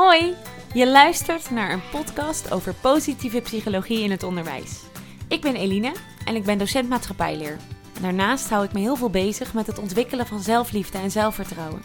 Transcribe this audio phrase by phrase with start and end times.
[0.00, 0.34] Hoi,
[0.74, 4.80] je luistert naar een podcast over positieve psychologie in het onderwijs.
[5.28, 5.92] Ik ben Eline
[6.24, 7.56] en ik ben docent maatschappijleer.
[8.00, 11.82] Daarnaast hou ik me heel veel bezig met het ontwikkelen van zelfliefde en zelfvertrouwen.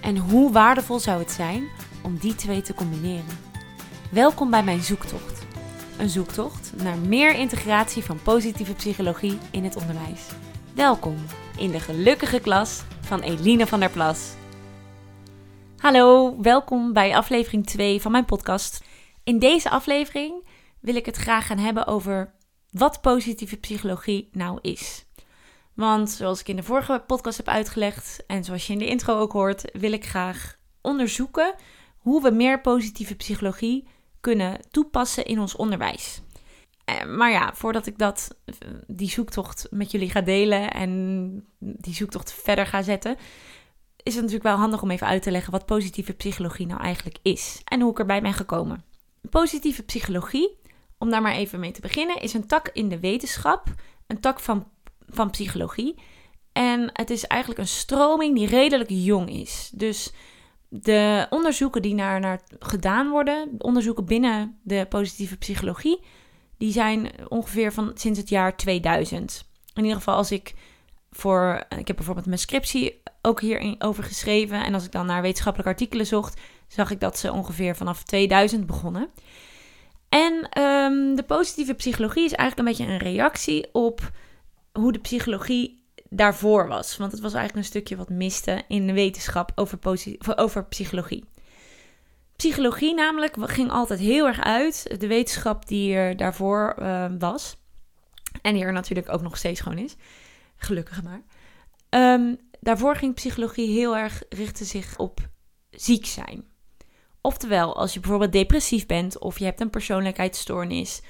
[0.00, 1.68] En hoe waardevol zou het zijn
[2.02, 3.38] om die twee te combineren?
[4.10, 5.46] Welkom bij mijn zoektocht.
[5.98, 10.22] Een zoektocht naar meer integratie van positieve psychologie in het onderwijs.
[10.74, 11.16] Welkom
[11.56, 14.34] in de gelukkige klas van Eline van der Plas.
[15.84, 18.84] Hallo, welkom bij aflevering 2 van mijn podcast.
[19.24, 20.48] In deze aflevering
[20.80, 22.34] wil ik het graag gaan hebben over
[22.70, 25.04] wat positieve psychologie nou is.
[25.74, 29.18] Want zoals ik in de vorige podcast heb uitgelegd en zoals je in de intro
[29.18, 31.54] ook hoort, wil ik graag onderzoeken
[31.98, 33.88] hoe we meer positieve psychologie
[34.20, 36.20] kunnen toepassen in ons onderwijs.
[36.84, 38.36] Eh, maar ja, voordat ik dat,
[38.86, 43.16] die zoektocht met jullie ga delen en die zoektocht verder ga zetten,
[44.04, 47.18] is het natuurlijk wel handig om even uit te leggen wat positieve psychologie nou eigenlijk
[47.22, 48.84] is en hoe ik erbij ben gekomen.
[49.30, 50.56] Positieve psychologie,
[50.98, 53.66] om daar maar even mee te beginnen, is een tak in de wetenschap,
[54.06, 54.68] een tak van,
[55.08, 55.94] van psychologie.
[56.52, 59.70] En het is eigenlijk een stroming die redelijk jong is.
[59.74, 60.12] Dus
[60.68, 66.00] de onderzoeken die naar, naar gedaan worden, onderzoeken binnen de positieve psychologie,
[66.58, 69.44] die zijn ongeveer van sinds het jaar 2000.
[69.74, 70.54] In ieder geval als ik
[71.16, 74.64] voor, ik heb bijvoorbeeld mijn scriptie ook hierover geschreven.
[74.64, 78.66] En als ik dan naar wetenschappelijke artikelen zocht, zag ik dat ze ongeveer vanaf 2000
[78.66, 79.08] begonnen.
[80.08, 84.10] En ehm, de positieve psychologie is eigenlijk een beetje een reactie op
[84.72, 86.96] hoe de psychologie daarvoor was.
[86.96, 89.78] Want het was eigenlijk een stukje wat miste in de wetenschap over,
[90.36, 91.24] over psychologie.
[92.36, 97.56] Psychologie namelijk ging altijd heel erg uit, de wetenschap die er daarvoor uh, was.
[98.42, 99.96] En die er natuurlijk ook nog steeds gewoon is.
[100.64, 101.22] Gelukkig maar.
[101.90, 105.20] Um, daarvoor ging psychologie heel erg richten zich op
[105.70, 106.44] ziek zijn.
[107.20, 111.02] Oftewel, als je bijvoorbeeld depressief bent of je hebt een persoonlijkheidsstoornis,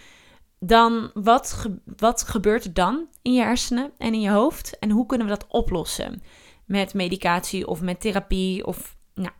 [0.58, 1.66] dan wat,
[1.96, 5.32] wat gebeurt er dan in je hersenen en in je hoofd en hoe kunnen we
[5.32, 6.22] dat oplossen?
[6.64, 9.32] Met medicatie of met therapie of nou,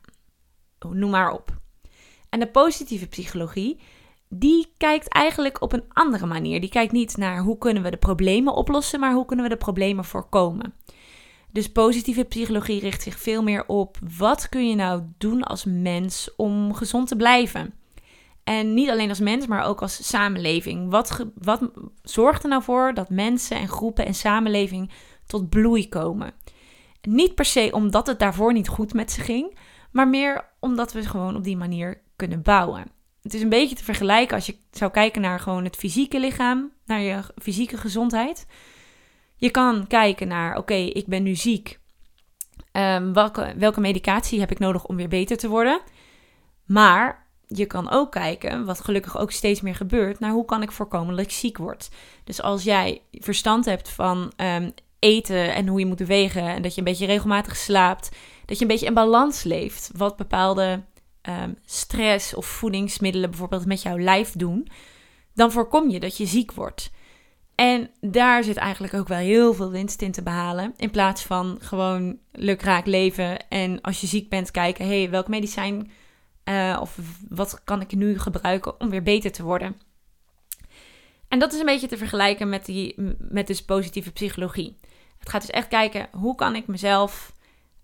[0.78, 1.58] noem maar op.
[2.28, 3.80] En de positieve psychologie,
[4.28, 6.60] die kijkt eigenlijk op een andere manier.
[6.60, 9.56] Die kijkt niet naar hoe kunnen we de problemen oplossen, maar hoe kunnen we de
[9.56, 10.74] problemen voorkomen.
[11.50, 16.30] Dus positieve psychologie richt zich veel meer op wat kun je nou doen als mens
[16.36, 17.74] om gezond te blijven.
[18.44, 20.90] En niet alleen als mens, maar ook als samenleving.
[20.90, 21.70] Wat, wat
[22.02, 24.90] zorgt er nou voor dat mensen en groepen en samenleving
[25.26, 26.32] tot bloei komen?
[27.02, 29.58] Niet per se omdat het daarvoor niet goed met ze ging,
[29.90, 32.93] maar meer omdat we gewoon op die manier kunnen bouwen.
[33.24, 36.72] Het is een beetje te vergelijken als je zou kijken naar gewoon het fysieke lichaam,
[36.86, 38.46] naar je fysieke gezondheid.
[39.36, 41.78] Je kan kijken naar, oké, ik ben nu ziek.
[42.72, 45.80] Um, welke, welke medicatie heb ik nodig om weer beter te worden?
[46.64, 50.72] Maar je kan ook kijken, wat gelukkig ook steeds meer gebeurt, naar hoe kan ik
[50.72, 51.88] voorkomen dat ik ziek word.
[52.24, 56.72] Dus als jij verstand hebt van um, eten en hoe je moet bewegen en dat
[56.72, 58.08] je een beetje regelmatig slaapt,
[58.44, 60.82] dat je een beetje in balans leeft, wat bepaalde
[61.28, 64.68] um, stress of voedingsmiddelen bijvoorbeeld met jouw lijf doen,
[65.34, 66.90] dan voorkom je dat je ziek wordt.
[67.54, 70.74] En daar zit eigenlijk ook wel heel veel winst in te behalen.
[70.76, 75.28] In plaats van gewoon lukraak leven en als je ziek bent kijken, hé, hey, welk
[75.28, 75.90] medicijn
[76.44, 76.98] uh, of
[77.28, 79.76] wat kan ik nu gebruiken om weer beter te worden.
[81.28, 84.76] En dat is een beetje te vergelijken met, die, met dus positieve psychologie.
[85.18, 87.32] Het gaat dus echt kijken, hoe kan ik mezelf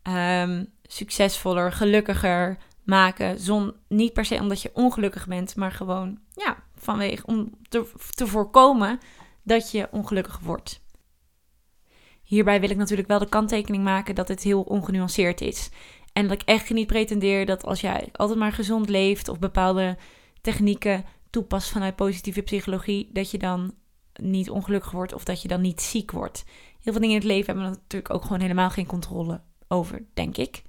[0.03, 3.41] um, succesvoller, gelukkiger maken.
[3.41, 8.99] Zon, niet per se omdat je ongelukkig bent, maar gewoon ja, vanwege om te, voorkomen
[9.43, 10.81] dat je ongelukkig wordt.
[12.23, 15.71] Hierbij wil ik natuurlijk wel de kanttekening maken dat het heel ongenuanceerd is.
[16.13, 19.97] En dat ik echt niet pretendeer dat als jij altijd maar gezond leeft of bepaalde
[20.41, 23.75] technieken toepast vanuit positieve psychologie, dat je dan
[24.13, 26.45] niet ongelukkig wordt of dat je dan niet ziek wordt.
[26.81, 30.05] Heel veel dingen in het leven hebben we natuurlijk ook gewoon helemaal geen controle over,
[30.15, 30.63] denk ik.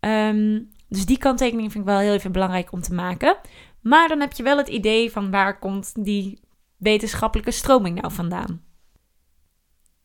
[0.00, 3.36] Um, dus die kanttekening vind ik wel heel even belangrijk om te maken.
[3.80, 6.40] Maar dan heb je wel het idee van waar komt die
[6.76, 8.62] wetenschappelijke stroming nou vandaan?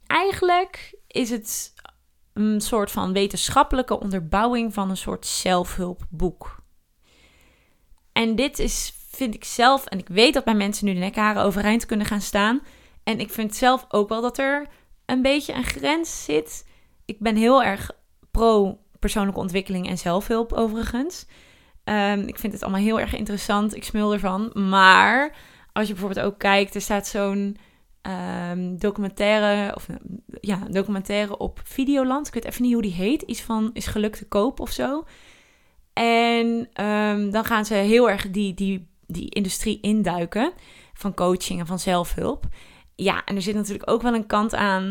[0.08, 1.74] Eigenlijk is het
[2.34, 6.64] een soort van wetenschappelijke onderbouwing van een soort zelfhulpboek.
[8.12, 11.44] En dit is, vind ik zelf, en ik weet dat mijn mensen nu de nekharen
[11.44, 12.62] overeind kunnen gaan staan.
[13.04, 14.68] En ik vind zelf ook wel dat er
[15.06, 16.68] een beetje een grens zit.
[17.06, 17.92] Ik ben heel erg
[18.32, 21.28] pro persoonlijke ontwikkeling en zelfhulp overigens.
[21.84, 23.76] Um, ik vind het allemaal heel erg interessant.
[23.76, 24.52] Ik smul ervan.
[24.54, 25.36] Maar
[25.74, 27.58] als je bijvoorbeeld ook kijkt, er staat zo'n
[28.52, 29.88] um, documentaire, of
[30.42, 32.28] ja, documentaire op Videoland.
[32.28, 33.22] Ik weet even niet hoe die heet.
[33.22, 35.04] Iets van is geluk te koop of zo.
[35.94, 40.54] En ehm, dan gaan ze heel erg die, die, die industrie induiken
[40.94, 42.46] van coaching en van zelfhulp.
[42.96, 44.84] Ja, en er zit natuurlijk ook wel een kant aan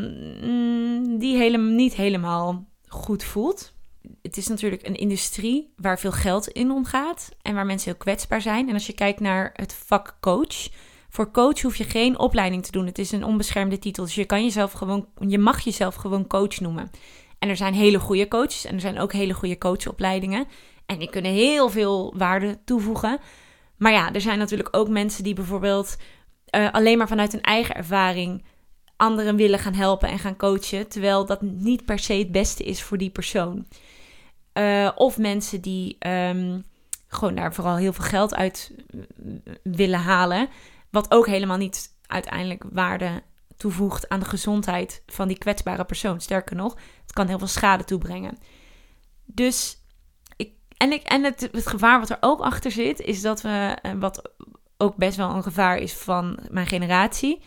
[0.43, 3.74] mm, die helemaal, niet helemaal goed voelt.
[4.23, 8.41] Het is natuurlijk een industrie waar veel geld in omgaat en waar mensen heel kwetsbaar
[8.41, 8.69] zijn.
[8.69, 10.69] En als je kijkt naar het vak coach,
[11.09, 12.87] voor coach hoef je geen opleiding te doen.
[12.87, 16.61] Het is een onbeschermde titel, dus je kan jezelf gewoon, je mag jezelf gewoon coach
[16.61, 16.91] noemen.
[17.39, 20.47] En er zijn hele goede coaches en er zijn ook hele goede coachopleidingen.
[20.87, 23.19] En die kunnen heel veel waarde toevoegen.
[23.77, 25.97] Maar ja, er zijn natuurlijk ook mensen die bijvoorbeeld
[26.57, 28.45] uh, alleen maar vanuit hun eigen ervaring
[28.97, 32.83] anderen willen gaan helpen en gaan coachen, terwijl dat niet per se het beste is
[32.83, 33.67] voor die persoon.
[34.55, 36.65] Uh, of mensen die um,
[37.09, 38.73] gewoon daar vooral heel veel geld uit
[39.63, 40.49] willen halen,
[40.91, 43.23] wat ook helemaal niet uiteindelijk waarde
[43.57, 46.21] toevoegt aan de gezondheid van die kwetsbare persoon.
[46.21, 48.39] Sterker nog, het kan heel veel schade toebrengen.
[49.25, 49.79] Dus
[50.37, 53.77] ik, en, ik, en het, het gevaar wat er ook achter zit, is dat we,
[53.83, 54.31] eh, wat
[54.77, 57.43] ook best wel een gevaar is van mijn generatie,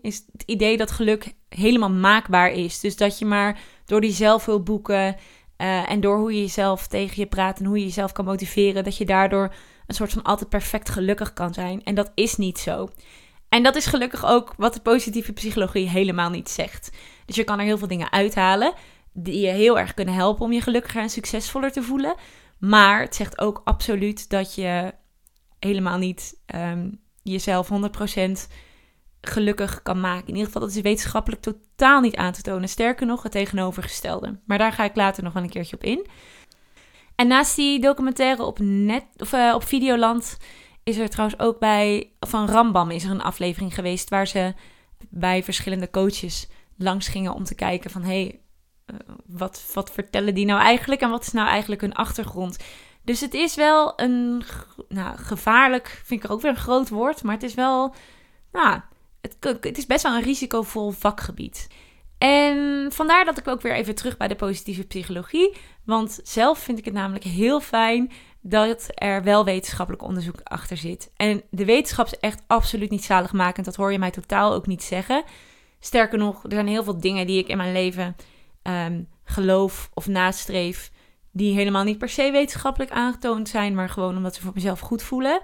[0.00, 2.80] is het idee dat geluk helemaal maakbaar is.
[2.80, 5.16] Dus dat je maar door die zelfhulpboeken
[5.60, 8.84] uh, en door hoe je jezelf tegen je praat en hoe je jezelf kan motiveren,
[8.84, 9.54] dat je daardoor
[9.86, 11.84] een soort van altijd perfect gelukkig kan zijn.
[11.84, 12.88] En dat is niet zo.
[13.48, 16.90] En dat is gelukkig ook wat de positieve psychologie helemaal niet zegt.
[17.24, 18.72] Dus je kan er heel veel dingen uithalen
[19.12, 22.14] die je heel erg kunnen helpen om je gelukkiger en succesvoller te voelen.
[22.58, 24.94] Maar het zegt ook absoluut dat je
[25.58, 28.30] helemaal niet um, jezelf 100%
[29.20, 30.26] gelukkig kan maken.
[30.26, 32.68] In ieder geval, dat is wetenschappelijk totaal niet aan te tonen.
[32.68, 34.40] Sterker nog, het tegenovergestelde.
[34.46, 36.06] Maar daar ga ik later nog wel een keertje op in.
[37.14, 40.36] En naast die documentaire op, net, of, uh, op Videoland
[40.82, 44.54] is er trouwens ook bij van Rambam is er een aflevering geweest waar ze
[45.08, 48.40] bij verschillende coaches langs gingen om te kijken van hé, hey,
[48.86, 48.96] uh,
[49.26, 52.58] wat, wat vertellen die nou eigenlijk en wat is nou eigenlijk hun achtergrond?
[53.02, 54.42] Dus het is wel een,
[54.88, 57.94] nou, gevaarlijk vind ik ook weer een groot woord, maar het is wel,
[58.52, 58.80] nou,
[59.20, 61.68] het, het is best wel een risicovol vakgebied.
[62.18, 65.56] En vandaar dat ik ook weer even terug bij de positieve psychologie.
[65.84, 71.12] Want zelf vind ik het namelijk heel fijn dat er wel wetenschappelijk onderzoek achter zit.
[71.16, 73.66] En de wetenschap is echt absoluut niet zaligmakend.
[73.66, 75.24] Dat hoor je mij totaal ook niet zeggen.
[75.78, 78.16] Sterker nog, er zijn heel veel dingen die ik in mijn leven
[78.62, 80.90] um, geloof of nastreef.
[81.32, 85.02] Die helemaal niet per se wetenschappelijk aangetoond zijn, maar gewoon omdat ze voor mezelf goed
[85.02, 85.40] voelen.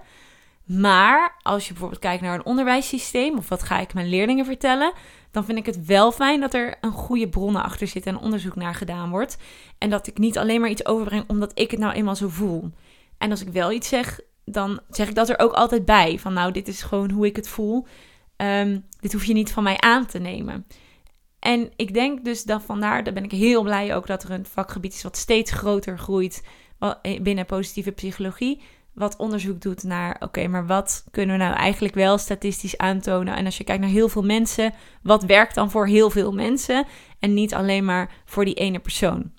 [0.66, 4.92] Maar als je bijvoorbeeld kijkt naar een onderwijssysteem of wat ga ik mijn leerlingen vertellen,
[5.30, 8.54] dan vind ik het wel fijn dat er een goede bronnen achter zitten en onderzoek
[8.54, 9.36] naar gedaan wordt.
[9.78, 12.70] En dat ik niet alleen maar iets overbreng omdat ik het nou eenmaal zo voel.
[13.18, 16.18] En als ik wel iets zeg, dan zeg ik dat er ook altijd bij.
[16.18, 17.86] Van nou, dit is gewoon hoe ik het voel.
[18.36, 20.66] Um, dit hoef je niet van mij aan te nemen.
[21.38, 24.46] En ik denk dus dat vandaar, daar ben ik heel blij ook dat er een
[24.46, 26.42] vakgebied is wat steeds groter groeit
[26.78, 28.60] eh, binnen positieve psychologie
[28.96, 33.36] wat onderzoek doet naar, oké, maar wat kunnen we nou eigenlijk wel statistisch aantonen?
[33.36, 36.86] En als je kijkt naar heel veel mensen, wat werkt dan voor heel veel mensen
[37.18, 39.32] en niet alleen maar voor die ene persoon?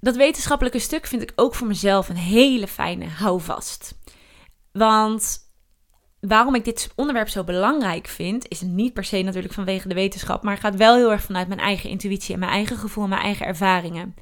[0.00, 3.98] Dat wetenschappelijke stuk vind ik ook voor mezelf een hele fijne houvast.
[4.72, 5.38] Want
[6.20, 10.42] waarom ik dit onderwerp zo belangrijk vind, is niet per se natuurlijk vanwege de wetenschap,
[10.42, 13.22] maar gaat wel heel erg vanuit mijn eigen intuïtie en mijn eigen gevoel en mijn
[13.22, 14.14] eigen ervaringen.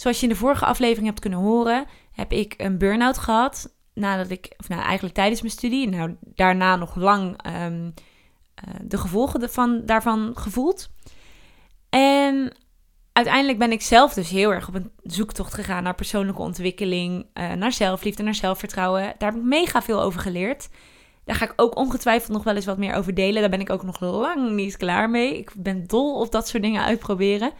[0.00, 3.74] Zoals je in de vorige aflevering hebt kunnen horen, heb ik een burn-out gehad.
[3.94, 8.98] Nadat ik, of nou eigenlijk tijdens mijn studie, nou daarna nog lang um, uh, de
[8.98, 10.90] gevolgen van, daarvan gevoeld.
[11.88, 12.56] En
[13.12, 17.52] uiteindelijk ben ik zelf dus heel erg op een zoektocht gegaan naar persoonlijke ontwikkeling, uh,
[17.52, 19.14] naar zelfliefde, naar zelfvertrouwen.
[19.18, 20.68] Daar heb ik mega veel over geleerd.
[21.24, 23.40] Daar ga ik ook ongetwijfeld nog wel eens wat meer over delen.
[23.40, 25.38] Daar ben ik ook nog lang niet klaar mee.
[25.38, 27.52] Ik ben dol op dat soort dingen uitproberen.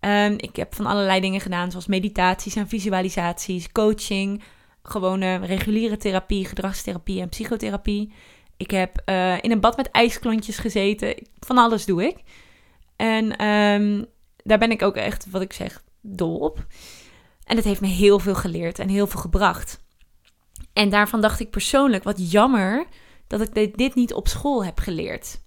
[0.00, 4.42] Um, ik heb van allerlei dingen gedaan, zoals meditaties en visualisaties, coaching,
[4.82, 8.12] gewone reguliere therapie, gedragstherapie en psychotherapie.
[8.56, 11.26] Ik heb uh, in een bad met ijsklontjes gezeten.
[11.38, 12.16] Van alles doe ik.
[12.96, 16.66] En um, daar ben ik ook echt, wat ik zeg, dol op.
[17.44, 19.84] En het heeft me heel veel geleerd en heel veel gebracht.
[20.72, 22.86] En daarvan dacht ik persoonlijk, wat jammer
[23.26, 25.40] dat ik dit niet op school heb geleerd.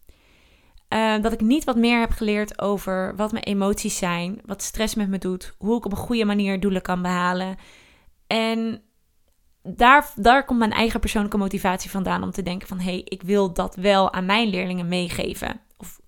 [0.93, 4.95] Uh, dat ik niet wat meer heb geleerd over wat mijn emoties zijn, wat stress
[4.95, 7.57] met me doet, hoe ik op een goede manier doelen kan behalen.
[8.27, 8.81] En
[9.63, 13.21] daar, daar komt mijn eigen persoonlijke motivatie vandaan om te denken van hé, hey, ik
[13.21, 15.61] wil dat wel aan mijn leerlingen meegeven.
[15.77, 15.99] Of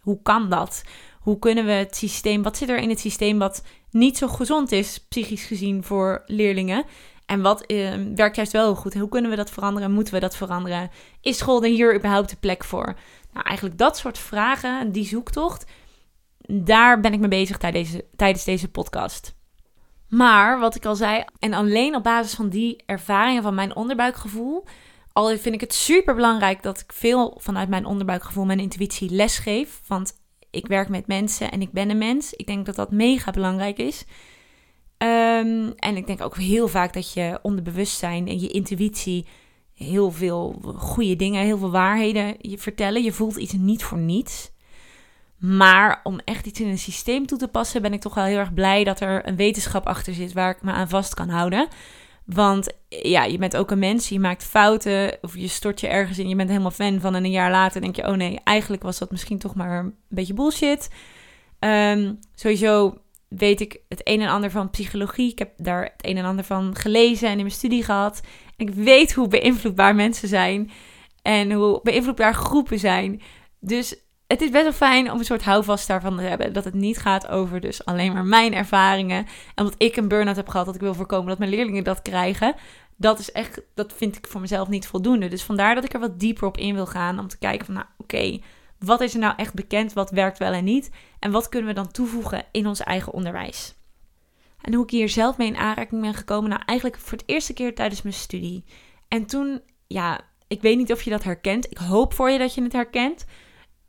[0.00, 0.82] hoe kan dat?
[1.20, 4.72] Hoe kunnen we het systeem, wat zit er in het systeem wat niet zo gezond
[4.72, 6.84] is, psychisch gezien, voor leerlingen?
[7.26, 8.94] En wat uh, werkt juist wel goed?
[8.94, 9.92] Hoe kunnen we dat veranderen?
[9.92, 10.90] Moeten we dat veranderen?
[11.20, 12.94] Is school er hier überhaupt de plek voor?
[13.32, 15.70] Nou, eigenlijk dat soort vragen, die zoektocht,
[16.38, 17.58] daar ben ik mee bezig
[18.16, 19.34] tijdens deze, podcast.
[20.08, 24.64] Maar wat ik al zei, en alleen op basis van die ervaringen van mijn onderbuikgevoel,
[25.12, 29.80] al vind ik het super belangrijk dat ik veel vanuit mijn onderbuikgevoel, mijn intuïtie lesgeef.
[29.86, 30.12] Want
[30.50, 32.32] ik werk met mensen en ik ben een mens.
[32.32, 34.04] Ik denk dat dat mega belangrijk is.
[34.98, 39.26] Ehm, en ik denk ook heel vaak dat je onderbewustzijn en je intuïtie
[39.84, 43.02] heel veel goede dingen, heel veel waarheden je vertellen.
[43.02, 44.50] Je voelt iets niet voor niets.
[45.36, 48.38] Maar om echt iets in een systeem toe te passen, ben ik toch wel heel
[48.38, 51.68] erg blij dat er een wetenschap achter zit waar ik me aan vast kan houden.
[52.24, 56.18] Want ja, je bent ook een mens, je maakt fouten of je stort je ergens
[56.18, 58.82] in, je bent helemaal fan van en een jaar later denk je, oh nee, eigenlijk
[58.82, 60.88] was dat misschien toch maar een beetje bullshit.
[61.60, 65.30] Um, sowieso weet ik het een en ander van psychologie.
[65.30, 68.20] Ik heb daar het een en ander van gelezen en in mijn studie gehad.
[68.60, 70.70] Ik weet hoe beïnvloedbaar mensen zijn
[71.22, 73.22] en hoe beïnvloedbaar groepen zijn.
[73.60, 76.52] Dus het is best wel fijn om een soort houvast daarvan te hebben.
[76.52, 79.26] Dat het niet gaat over dus alleen maar mijn ervaringen.
[79.54, 82.02] En omdat ik een burn-out heb gehad, dat ik wil voorkomen dat mijn leerlingen dat
[82.02, 82.54] krijgen.
[82.96, 85.28] Dat is echt, dat vind ik voor mezelf niet voldoende.
[85.28, 87.18] Dus vandaar dat ik er wat dieper op in wil gaan.
[87.18, 88.38] Om te kijken van, nou oké,
[88.78, 89.92] wat is er nou echt bekend?
[89.92, 90.90] Wat werkt wel en niet?
[91.18, 93.74] En wat kunnen we dan toevoegen in ons eigen onderwijs?
[94.62, 97.52] En hoe ik hier zelf mee in aanraking ben gekomen, nou eigenlijk voor het eerste
[97.52, 98.64] keer tijdens mijn studie.
[99.08, 101.70] En toen, ja, ik weet niet of je dat herkent.
[101.70, 103.24] Ik hoop voor je dat je het herkent.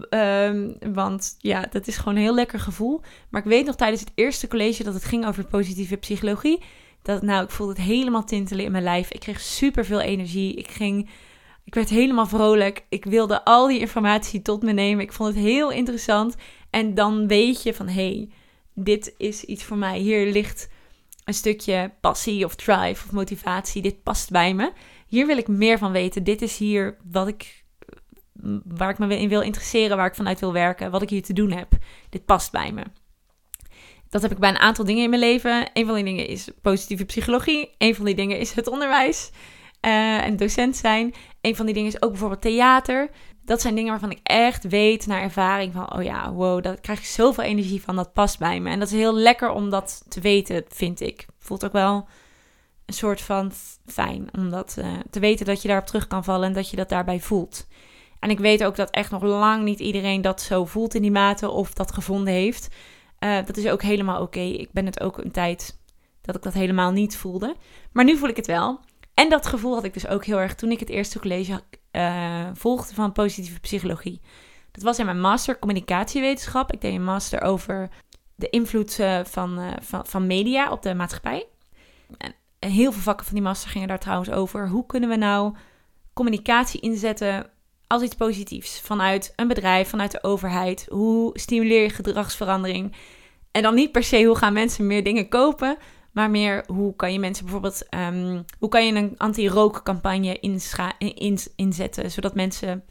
[0.09, 3.01] Um, want ja, dat is gewoon een heel lekker gevoel.
[3.29, 6.63] Maar ik weet nog tijdens het eerste college dat het ging over positieve psychologie.
[7.01, 9.11] Dat nou, ik voelde het helemaal tintelen in mijn lijf.
[9.11, 10.53] Ik kreeg super veel energie.
[10.53, 11.09] Ik ging,
[11.63, 12.85] ik werd helemaal vrolijk.
[12.89, 15.03] Ik wilde al die informatie tot me nemen.
[15.03, 16.35] Ik vond het heel interessant.
[16.69, 18.29] En dan weet je van, hé, hey,
[18.83, 19.99] dit is iets voor mij.
[19.99, 20.69] Hier ligt
[21.23, 23.81] een stukje passie of drive of motivatie.
[23.81, 24.71] Dit past bij me.
[25.07, 26.23] Hier wil ik meer van weten.
[26.23, 27.63] Dit is hier wat ik
[28.65, 31.33] waar ik me in wil interesseren, waar ik vanuit wil werken, wat ik hier te
[31.33, 31.67] doen heb.
[32.09, 32.83] Dit past bij me.
[34.09, 35.69] Dat heb ik bij een aantal dingen in mijn leven.
[35.73, 37.69] Een van die dingen is positieve psychologie.
[37.77, 39.31] Een van die dingen is het onderwijs
[39.81, 41.13] uh, en docent zijn.
[41.41, 43.09] Een van die dingen is ook bijvoorbeeld theater.
[43.51, 46.99] Dat zijn dingen waarvan ik echt weet naar ervaring van, oh ja, wow, daar krijg
[46.99, 48.69] ik zoveel energie van, dat past bij me.
[48.69, 51.25] En dat is heel lekker om dat te weten, vind ik.
[51.39, 52.07] Voelt ook wel
[52.85, 53.51] een soort van
[53.85, 56.75] fijn om dat uh, te weten dat je daarop terug kan vallen en dat je
[56.75, 57.67] dat daarbij voelt.
[58.19, 61.11] En ik weet ook dat echt nog lang niet iedereen dat zo voelt in die
[61.11, 62.67] mate of dat gevonden heeft.
[63.19, 64.39] Uh, dat is ook helemaal oké.
[64.39, 65.79] Ik ben het ook een tijd
[66.21, 67.55] dat ik dat helemaal niet voelde.
[67.91, 68.79] Maar nu voel ik het wel.
[69.21, 71.61] En dat gevoel had ik dus ook heel erg toen ik het eerste college
[71.91, 74.21] uh, volgde van positieve psychologie.
[74.71, 76.71] Dat was in mijn master communicatiewetenschap.
[76.73, 77.89] Ik deed een master over
[78.35, 81.45] de invloed uh, van, van, van media op de maatschappij.
[82.17, 84.69] En heel veel vakken van die master gingen daar trouwens over.
[84.69, 85.55] Hoe kunnen we nou
[86.13, 87.49] communicatie inzetten
[87.87, 90.85] als iets positiefs vanuit een bedrijf, vanuit de overheid.
[90.89, 92.95] Hoe stimuleer je gedragsverandering?
[93.51, 95.77] En dan niet per se hoe gaan mensen meer dingen kopen,
[96.11, 102.11] maar meer hoe kan je mensen bijvoorbeeld, um, hoe kan je een anti-rookcampagne in, inzetten,
[102.11, 102.83] zodat mensen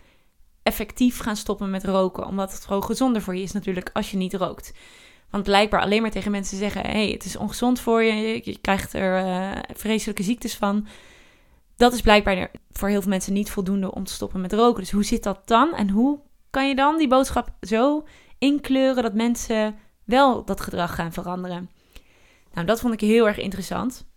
[0.62, 4.16] effectief gaan stoppen met roken, omdat het gewoon gezonder voor je is natuurlijk als je
[4.16, 4.72] niet rookt.
[5.30, 8.58] Want blijkbaar alleen maar tegen mensen zeggen: hé, hey, het is ongezond voor je, je
[8.60, 10.86] krijgt er uh, vreselijke ziektes van
[11.76, 14.82] dat is blijkbaar voor heel veel mensen niet voldoende om te stoppen met roken.
[14.82, 15.74] Dus hoe zit dat dan?
[15.74, 16.18] En hoe
[16.50, 18.06] kan je dan die boodschap zo
[18.38, 21.70] inkleuren dat mensen wel dat gedrag gaan veranderen?
[22.52, 24.08] Nou, dat vond ik heel erg interessant.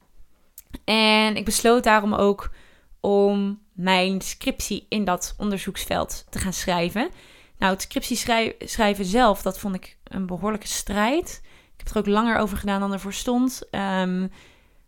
[0.83, 2.51] En ik besloot daarom ook
[2.99, 7.09] om mijn scriptie in dat onderzoeksveld te gaan schrijven.
[7.57, 8.17] Nou, het scriptie
[8.59, 11.41] schrijven zelf, dat vond ik een behoorlijke strijd.
[11.43, 13.61] Ik heb er ook langer over gedaan dan ervoor stond.
[13.71, 14.23] Um,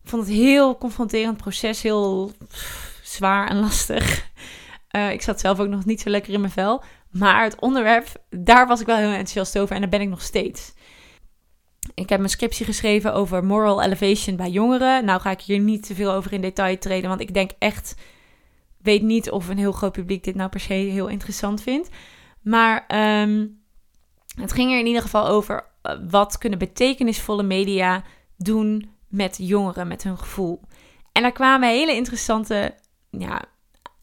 [0.03, 2.31] ik vond het heel confronterend proces, heel
[3.03, 4.29] zwaar en lastig.
[4.95, 6.83] Uh, ik zat zelf ook nog niet zo lekker in mijn vel.
[7.09, 10.21] Maar het onderwerp, daar was ik wel heel enthousiast over en daar ben ik nog
[10.21, 10.73] steeds.
[11.93, 15.05] Ik heb mijn scriptie geschreven over moral elevation bij jongeren.
[15.05, 17.95] Nou ga ik hier niet te veel over in detail treden, want ik denk echt,
[18.77, 21.89] weet niet of een heel groot publiek dit nou per se heel interessant vindt.
[22.41, 22.85] Maar
[23.21, 23.63] um,
[24.39, 28.03] het ging er in ieder geval over uh, wat kunnen betekenisvolle media
[28.37, 30.61] doen met jongeren, met hun gevoel.
[31.11, 32.75] En daar kwamen hele interessante
[33.09, 33.41] ja,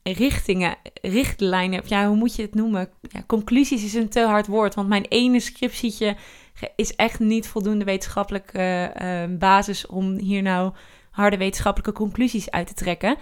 [0.03, 1.83] richtingen, richtlijnen.
[1.87, 2.91] Ja, hoe moet je het noemen?
[3.01, 4.75] Ja, conclusies is een te hard woord.
[4.75, 6.17] Want mijn ene scriptietje
[6.77, 10.73] is echt niet voldoende wetenschappelijke uh, basis om hier nou
[11.11, 13.17] harde wetenschappelijke conclusies uit te trekken.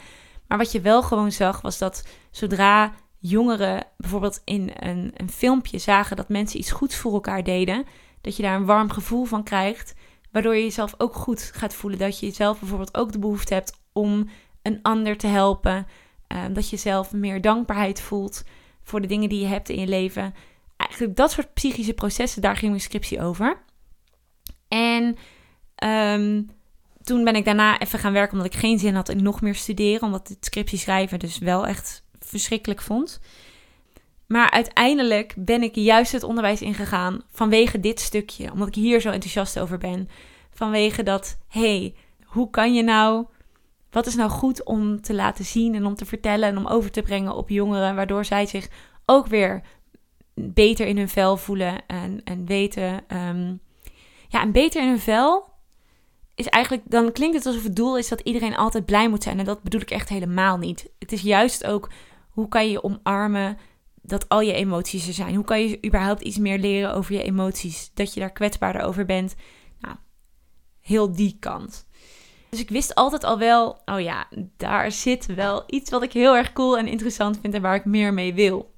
[0.47, 5.79] Maar wat je wel gewoon zag, was dat zodra jongeren bijvoorbeeld in een, een filmpje
[5.79, 7.85] zagen dat mensen iets goeds voor elkaar deden,
[8.21, 9.95] dat je daar een warm gevoel van krijgt.
[10.31, 11.99] Waardoor je jezelf ook goed gaat voelen.
[11.99, 14.29] Dat je jezelf bijvoorbeeld ook de behoefte hebt om
[14.63, 15.87] een ander te helpen.
[16.27, 18.45] Ehm, dat je zelf meer dankbaarheid voelt
[18.83, 20.35] voor de dingen die je hebt in je leven.
[20.89, 23.63] Eigenlijk dat soort psychische processen, daar ging mijn scriptie over.
[24.69, 25.17] En
[25.85, 26.51] um,
[27.03, 29.55] toen ben ik daarna even gaan werken omdat ik geen zin had in nog meer
[29.55, 30.03] studeren.
[30.03, 33.21] Omdat het scriptie schrijven dus wel echt verschrikkelijk vond.
[34.27, 38.53] Maar uiteindelijk ben ik juist het onderwijs ingegaan vanwege dit stukje.
[38.53, 40.09] Omdat ik hier zo enthousiast over ben.
[40.51, 41.95] Vanwege dat, hey,
[42.25, 43.27] hoe kan je nou...
[43.91, 46.91] Wat is nou goed om te laten zien en om te vertellen en om over
[46.91, 48.69] te brengen op jongeren, waardoor zij zich
[49.07, 49.63] ook weer
[50.35, 53.09] beter in hun vel voelen en, en weten.
[53.09, 53.55] Ehm,
[54.29, 55.49] ja, en beter in hun vel
[56.35, 59.39] is eigenlijk, dan klinkt het alsof het doel is dat iedereen altijd blij moet zijn.
[59.39, 60.91] En dat bedoel ik echt helemaal niet.
[60.99, 61.91] Het is juist ook
[62.31, 63.59] hoe kan je omarmen
[64.03, 65.35] dat al je emoties er zijn.
[65.35, 67.91] Hoe kan je überhaupt iets meer leren over je emoties?
[67.95, 69.35] Dat je daar kwetsbaarder over bent.
[69.81, 69.97] Nou,
[70.81, 71.89] heel die kant.
[72.51, 76.37] Dus ik wist altijd al wel, oh ja, daar zit wel iets wat ik heel
[76.37, 78.75] erg cool en interessant vind en waar ik meer mee wil.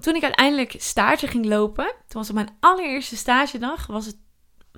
[0.00, 4.16] Toen ik uiteindelijk stage ging lopen, toen was op mijn allereerste stagedag, was het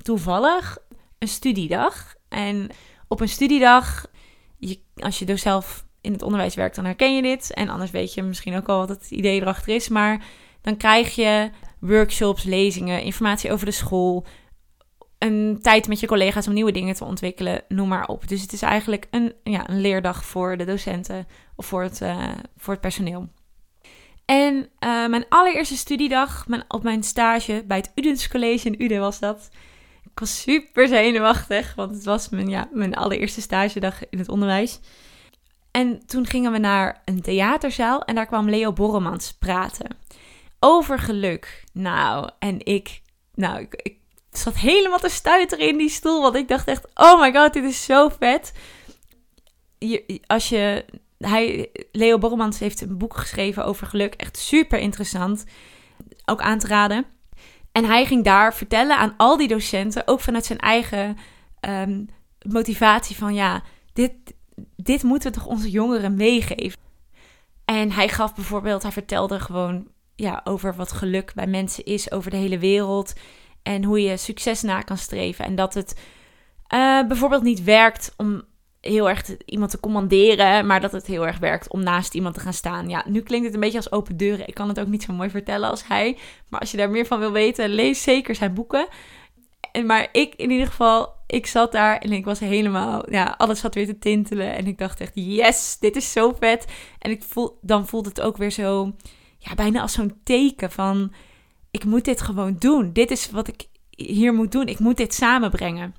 [0.02, 0.78] toevallig
[1.18, 2.14] een studiedag.
[2.28, 2.70] En
[3.08, 4.06] op een studiedag,
[4.56, 7.52] je, als je dus zelf in het onderwijs werkt, dan herken je dit.
[7.52, 9.88] En anders weet je misschien ook al wat het idee erachter is.
[9.88, 10.24] Maar
[10.60, 11.50] dan krijg je
[11.80, 14.26] workshops, lezingen, informatie over de school.
[15.18, 18.28] Een tijd met je collega's om nieuwe dingen te ontwikkelen, noem maar op.
[18.28, 22.28] Dus het is eigenlijk een, ja, een leerdag voor de docenten of voor het, uh,
[22.56, 23.28] voor het personeel.
[24.30, 29.18] En uh, mijn allereerste studiedag op mijn stage bij het Udens College in Uden was
[29.18, 29.48] dat.
[30.04, 34.80] Ik was super zenuwachtig, want het was mijn, ja, mijn allereerste stagedag in het onderwijs.
[35.70, 39.96] En toen gingen we naar een theaterzaal en daar kwam Leo Borremans praten.
[40.60, 41.64] Over geluk.
[41.72, 43.02] Nou, en ik,
[43.34, 43.96] nou, ik,
[44.30, 47.64] zat helemaal te stuiteren in die stoel, want ik dacht echt, oh my god, dit
[47.64, 48.52] is zo vet.
[50.26, 50.84] Als je,
[51.26, 55.44] hij, Leo Borremans heeft een boek geschreven over geluk, echt super interessant,
[56.24, 57.04] ook aan te raden.
[57.72, 61.16] En hij ging daar vertellen aan al die docenten, ook vanuit zijn eigen
[61.60, 62.08] um,
[62.48, 63.62] motivatie van ja,
[63.92, 64.12] dit,
[64.76, 66.78] dit moeten we toch onze jongeren meegeven.
[67.64, 72.30] En hij gaf bijvoorbeeld, hij vertelde gewoon ja, over wat geluk bij mensen is over
[72.30, 73.12] de hele wereld.
[73.62, 75.44] En hoe je succes na kan streven.
[75.44, 76.00] En dat het
[76.74, 78.42] uh, bijvoorbeeld niet werkt om
[78.80, 82.40] heel erg iemand te commanderen, maar dat het heel erg werkt om naast iemand te
[82.40, 82.88] gaan staan.
[82.88, 84.48] Ja, nu klinkt het een beetje als open deuren.
[84.48, 86.18] Ik kan het ook niet zo mooi vertellen als hij.
[86.48, 88.88] Maar als je daar meer van wil weten, lees zeker zijn boeken.
[89.72, 93.60] En, maar ik in ieder geval, ik zat daar en ik was helemaal, ja, alles
[93.60, 94.54] zat weer te tintelen.
[94.54, 96.66] En ik dacht echt, yes, dit is zo vet.
[96.98, 98.92] En ik voel, dan voelde het ook weer zo,
[99.38, 101.12] ja, bijna als zo'n teken van,
[101.70, 102.92] ik moet dit gewoon doen.
[102.92, 104.66] Dit is wat ik hier moet doen.
[104.66, 105.94] Ik moet dit samenbrengen.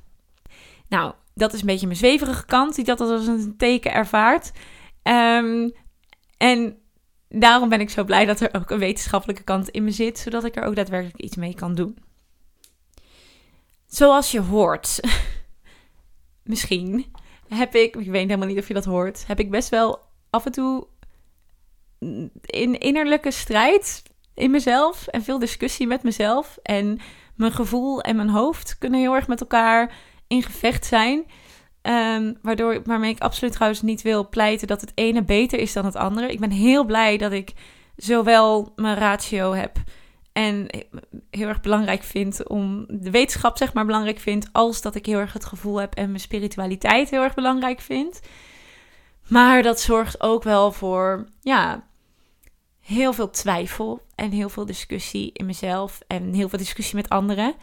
[0.89, 4.51] Nou, dat is een beetje mijn zweverige kant, die dat als een teken ervaart.
[5.03, 5.71] Um,
[6.37, 6.77] en
[7.29, 10.43] daarom ben ik zo blij dat er ook een wetenschappelijke kant in me zit, zodat
[10.43, 11.97] ik er ook daadwerkelijk iets mee kan doen.
[13.87, 14.99] Zoals je hoort,
[16.43, 17.05] misschien
[17.47, 20.45] heb ik, ik weet helemaal niet of je dat hoort, heb ik best wel af
[20.45, 20.87] en toe
[22.45, 26.57] in innerlijke strijd in mezelf en veel discussie met mezelf.
[26.63, 26.99] En
[27.35, 29.95] mijn gevoel en mijn hoofd kunnen heel erg met elkaar
[30.31, 31.25] in gevecht zijn.
[31.81, 35.85] Um, waardoor, waarmee ik absoluut trouwens niet wil pleiten dat het ene beter is dan
[35.85, 36.31] het andere.
[36.31, 37.53] Ik ben heel blij dat ik
[37.95, 39.77] zowel mijn ratio heb
[40.33, 40.67] en
[41.29, 45.19] heel erg belangrijk vind om de wetenschap zeg maar belangrijk vind, als dat ik heel
[45.19, 48.19] erg het gevoel heb en mijn spiritualiteit heel erg belangrijk vind.
[49.27, 51.83] Maar dat zorgt ook wel voor ja,
[52.79, 57.55] heel veel twijfel en heel veel discussie in mezelf en heel veel discussie met anderen.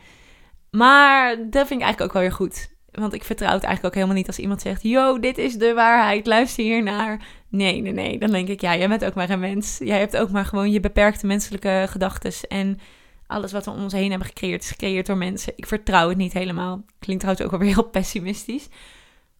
[0.71, 2.77] Maar dat vind ik eigenlijk ook wel weer goed.
[2.91, 5.75] Want ik vertrouw het eigenlijk ook helemaal niet als iemand zegt: Yo, dit is de
[5.75, 7.27] waarheid, luister hier naar.
[7.49, 8.19] Nee, nee, nee.
[8.19, 9.79] Dan denk ik: Ja, jij bent ook maar een mens.
[9.79, 12.33] Jij hebt ook maar gewoon je beperkte menselijke gedachten.
[12.49, 12.79] En
[13.27, 15.53] alles wat we om ons heen hebben gecreëerd, is gecreëerd door mensen.
[15.57, 16.85] Ik vertrouw het niet helemaal.
[16.99, 18.69] Klinkt trouwens ook wel weer heel pessimistisch.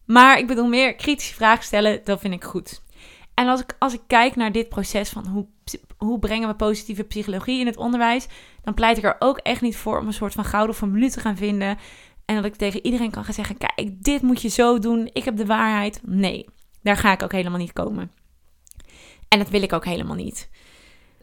[0.05, 2.81] Maar ik bedoel, meer kritische vragen stellen, dat vind ik goed.
[3.33, 5.47] En als ik, als ik kijk naar dit proces van hoe,
[5.97, 8.27] hoe brengen we positieve psychologie in het onderwijs,
[8.63, 11.19] dan pleit ik er ook echt niet voor om een soort van gouden formule te
[11.19, 11.77] gaan vinden.
[12.25, 15.09] En dat ik tegen iedereen kan gaan zeggen: kijk, dit moet je zo doen.
[15.13, 16.01] Ik heb de waarheid.
[16.03, 16.45] Nee,
[16.81, 18.11] daar ga ik ook helemaal niet komen.
[19.27, 20.49] En dat wil ik ook helemaal niet.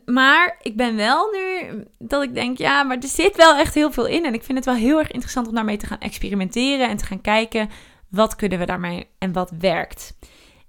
[0.04, 3.92] Maar ik ben wel nu dat ik denk, ja, maar er zit wel echt heel
[3.92, 4.24] veel in.
[4.24, 7.04] En ik vind het wel heel erg interessant om daarmee te gaan experimenteren en te
[7.04, 7.70] gaan kijken
[8.08, 10.16] wat kunnen we daarmee en wat werkt.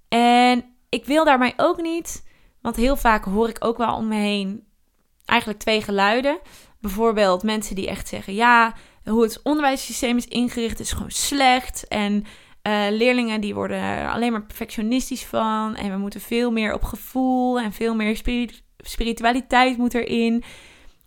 [0.07, 2.26] En ik wil daarmee ook niet,
[2.67, 4.63] want heel vaak hoor ik ook wel om me heen
[5.25, 6.39] eigenlijk twee geluiden.
[6.80, 11.88] Bijvoorbeeld mensen die echt zeggen, ja, hoe het onderwijssysteem is ingericht is gewoon slecht.
[11.88, 15.75] En uh, leerlingen die worden er alleen maar perfectionistisch van.
[15.75, 18.21] En we moeten veel meer op gevoel en veel meer
[18.77, 20.43] spiritualiteit moet erin.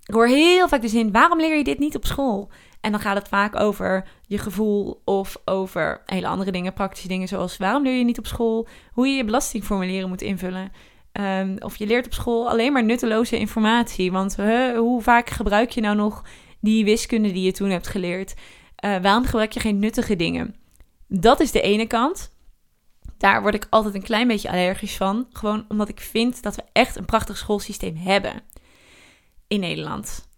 [0.05, 2.51] Ik hoor heel vaak de zin, waarom leer je dit niet op school?
[2.81, 7.29] En dan gaat het vaak over je gevoel of over hele andere dingen, praktische dingen
[7.29, 10.73] zoals waarom leer je niet op school, hoe je je belastingformulieren moet invullen.
[11.13, 14.13] Ehm, of je leert op school alleen maar nutteloze informatie.
[14.13, 14.37] Want
[14.77, 16.25] hoe vaak gebruik je nou nog
[16.61, 18.35] die wiskunde die je toen hebt geleerd?
[18.85, 20.55] Uh, waarom gebruik je geen nuttige dingen?
[21.09, 22.33] Dat is de ene kant.
[23.19, 25.27] Daar word ik altijd een klein beetje allergisch van.
[25.33, 28.43] Gewoon omdat ik vind dat we echt een prachtig schoolsysteem hebben
[29.49, 30.29] in Nederland.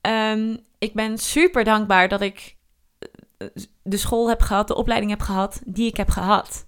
[0.00, 2.56] Ehm, ik ben super dankbaar dat ik
[3.38, 3.48] eh,
[3.82, 6.66] de school heb gehad, de opleiding heb gehad die ik heb gehad.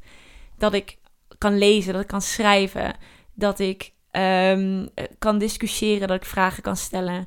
[0.58, 0.98] Dat ik
[1.38, 2.96] kan lezen, dat ik kan schrijven,
[3.34, 7.26] dat ik um, kan discussiëren, dat ik vragen kan stellen,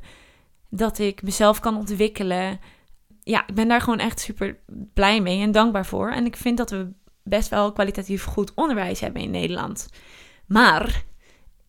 [0.69, 2.59] dat ik mezelf kan ontwikkelen.
[3.23, 4.59] Ja, ik ben daar gewoon echt super
[4.93, 6.11] blij mee en dankbaar voor.
[6.11, 6.91] En ik vind dat we
[7.23, 9.89] best wel kwalitatief goed onderwijs hebben in Nederland.
[10.47, 11.03] Maar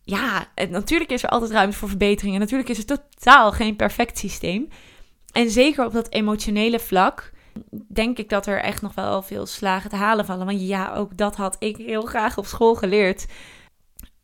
[0.03, 2.39] ja, natuurlijk is er altijd ruimte voor verbeteringen.
[2.39, 4.67] Natuurlijk is het totaal geen perfect systeem.
[5.31, 7.31] En zeker op dat emotionele vlak
[7.87, 10.45] denk ik dat er echt nog wel veel slagen te halen vallen.
[10.45, 13.25] Want ja, ook dat had ik heel graag op school geleerd.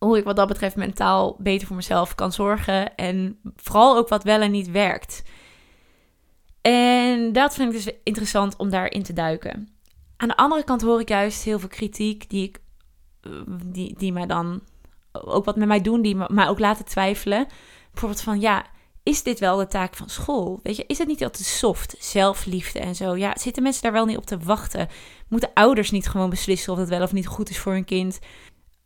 [0.04, 2.94] Hoe ik wat dat betreft mentaal beter voor mezelf kan zorgen.
[2.94, 5.22] En vooral ook wat wel en niet werkt.
[6.60, 9.68] En dat vind ik dus interessant om daarin te duiken.
[10.16, 12.60] Aan de andere kant hoor ik juist heel veel kritiek die, ik,
[13.64, 14.60] die, die mij dan
[15.12, 17.46] ook wat met mij doen, die mij ook laten twijfelen.
[17.90, 18.66] Bijvoorbeeld van ja,
[19.02, 20.60] is dit wel de taak van school?
[20.62, 23.16] Weet je, is het niet altijd soft, zelfliefde en zo?
[23.16, 24.88] Ja, zitten mensen daar wel niet op te wachten?
[25.28, 28.18] Moeten ouders niet gewoon beslissen of het wel of niet goed is voor hun kind?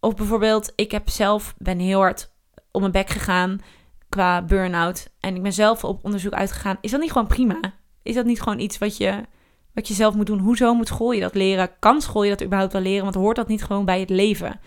[0.00, 2.32] Of bijvoorbeeld, ik heb zelf ben heel hard
[2.70, 3.60] om mijn bek gegaan
[4.08, 6.78] qua burn-out en ik ben zelf op onderzoek uitgegaan.
[6.80, 7.60] Is dat niet gewoon prima?
[8.02, 9.24] Is dat niet gewoon iets wat je
[9.78, 10.38] wat je zelf moet doen.
[10.38, 11.78] Hoezo moet school je dat leren?
[11.78, 13.02] Kan school je dat überhaupt wel leren?
[13.02, 14.60] Want hoort dat niet gewoon bij het leven?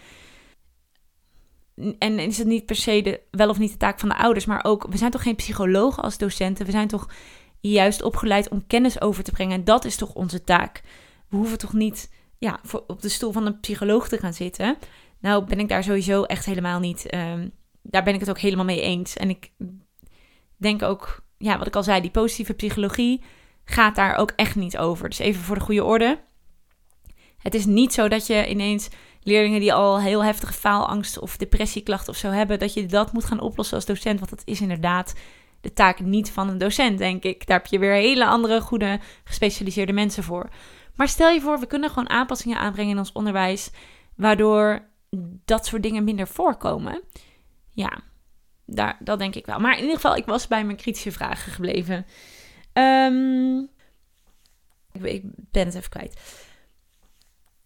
[2.00, 4.46] En is het niet per se de, wel of niet de taak van de ouders,
[4.46, 6.66] maar ook, we zijn toch geen psychologen als docenten?
[6.66, 7.10] We zijn toch
[7.60, 9.58] juist opgeleid om kennis over te brengen.
[9.58, 10.82] En dat is toch onze taak?
[11.30, 14.78] We hoeven toch niet ja, voor, op de stoel van een psycholoog te gaan zitten?
[15.22, 17.10] Nou, ben ik daar sowieso echt helemaal niet.
[17.10, 17.50] Ehm,
[17.82, 19.18] daar ben ik het ook helemaal mee eens.
[19.18, 19.52] En ik
[20.58, 23.22] denk ook, ja, wat ik al zei, die positieve psychologie
[23.66, 25.10] gaat daar ook echt niet over.
[25.10, 26.20] Dus even voor de goede orde.
[27.38, 28.90] Het is niet zo dat je ineens
[29.24, 33.26] leerlingen die al heel heftige faalangst of depressieklachten of zo hebben, dat je dat moet
[33.26, 34.20] gaan oplossen als docent.
[34.20, 35.14] Want dat is inderdaad
[35.62, 37.48] de taak niet van een docent, denk ik.
[37.48, 40.50] Daar heb je weer hele andere, goede, gespecialiseerde mensen voor.
[40.96, 43.72] Maar stel je voor, we kunnen gewoon aanpassingen aanbrengen in ons onderwijs,
[44.16, 44.90] waardoor
[45.46, 47.02] dat soort dingen minder voorkomen.
[47.70, 48.00] Ja,
[48.66, 49.60] daar, dat denk ik wel.
[49.60, 52.06] Maar in ieder geval, ik was bij mijn kritische vragen gebleven.
[54.92, 56.22] Ik, ik, ben het even kwijt.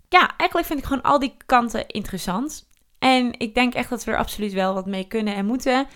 [0.09, 2.67] Ja, eigenlijk vind ik gewoon al die kanten interessant.
[2.99, 5.87] En ik denk echt dat we er absoluut wel wat mee kunnen en moeten.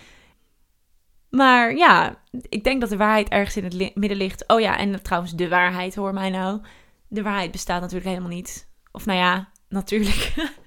[1.29, 4.47] Maar ja, ik denk dat de waarheid ergens in het midden ligt.
[4.47, 6.62] Oh ja, en trouwens, de waarheid, hoor mij nou.
[7.07, 8.67] De waarheid bestaat natuurlijk helemaal niet.
[8.91, 10.33] Of nou ja, natuurlijk.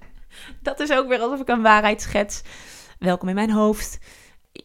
[0.61, 2.41] dat is ook weer alsof ik een waarheid schets.
[2.99, 3.99] Welkom in mijn hoofd.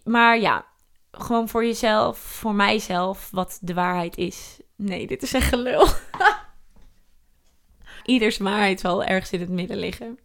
[0.04, 0.66] Maar ja,
[1.10, 4.60] gewoon voor jezelf, voor mijzelf, wat de waarheid is.
[4.76, 5.86] Nee, dit is echt gelul.
[8.04, 10.18] Ieders waarheid zal ergens in het midden liggen.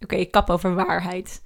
[0.00, 1.42] Oké, ik kap over waarheid.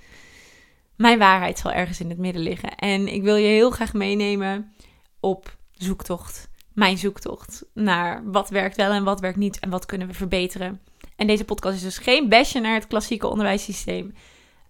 [0.97, 2.75] Mijn waarheid zal ergens in het midden liggen.
[2.75, 4.75] En ik wil je heel graag meenemen
[5.21, 6.51] op zoektocht.
[6.73, 10.81] Mijn zoektocht naar wat werkt wel en wat werkt niet en wat kunnen we verbeteren.
[11.21, 14.15] En deze podcast is dus geen basje naar het klassieke onderwijssysteem.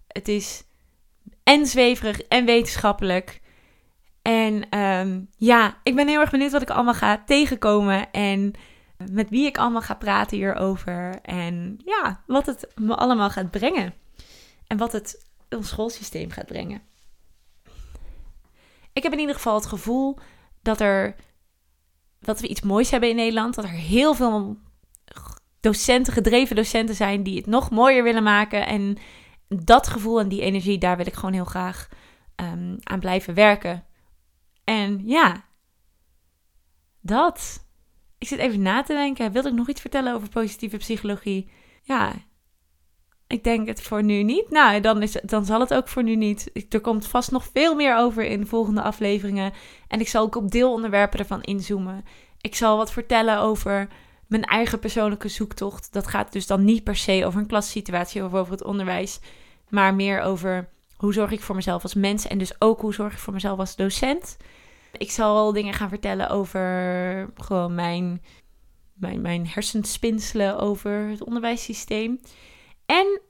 [0.07, 0.65] Het is
[1.43, 3.41] en zweverig en wetenschappelijk.
[4.23, 8.11] En um, ja, ik ben heel erg benieuwd wat ik allemaal ga tegenkomen.
[8.13, 8.53] En
[9.11, 11.21] met wie ik allemaal ga praten hierover.
[11.23, 13.95] En ja, wat het me allemaal gaat brengen.
[14.67, 16.83] En wat het ons schoolsysteem gaat brengen.
[18.93, 20.19] Ik heb in ieder geval het gevoel
[20.63, 21.17] dat er
[22.21, 23.55] dat we iets moois hebben in Nederland.
[23.55, 24.59] Dat er heel veel
[25.61, 28.67] docenten, gedreven docenten zijn die het nog mooier willen maken.
[28.67, 28.97] En
[29.49, 31.89] dat gevoel en die energie, daar wil ik gewoon heel graag
[32.37, 33.85] um, aan blijven werken.
[34.65, 35.45] En ja,
[37.01, 37.69] dat.
[38.19, 39.33] Ik zit even na te denken.
[39.33, 41.51] Wilde ik nog iets vertellen over positieve psychologie?
[41.83, 42.13] Ja,
[43.27, 44.51] ik denk het voor nu niet.
[44.51, 46.51] Nou, dan, is, dan zal het ook voor nu niet.
[46.69, 49.53] Er komt vast nog veel meer over in de volgende afleveringen.
[49.89, 52.05] En ik zal ook op deelonderwerpen ervan inzoomen.
[52.41, 53.89] Ik zal wat vertellen over
[54.31, 55.93] mijn eigen persoonlijke zoektocht.
[55.93, 59.21] Dat gaat dus dan niet per se over een klassituatie of over het onderwijs.
[59.69, 62.27] Maar meer over hoe zorg ik voor mezelf als mens.
[62.27, 64.37] En dus ook hoe zorg ik voor mezelf als docent.
[64.93, 68.23] Ik zal dingen gaan vertellen over gewoon mijn,
[68.93, 72.21] mijn, mijn hersenspinselen over het onderwijssysteem.
[72.87, 73.21] En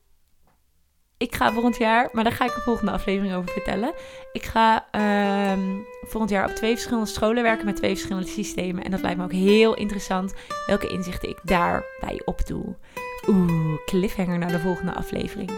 [1.20, 3.92] ik ga volgend jaar, maar daar ga ik de volgende aflevering over vertellen.
[4.32, 5.60] Ik ga ehm,
[6.02, 8.84] volgend jaar op twee verschillende scholen werken met twee verschillende systemen.
[8.84, 10.34] En dat lijkt me ook heel interessant
[10.66, 12.74] welke inzichten ik daarbij opdoe.
[13.28, 15.50] Oeh, cliffhanger naar de volgende aflevering.